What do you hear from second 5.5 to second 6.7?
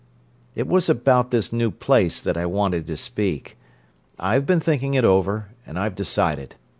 and I've decided.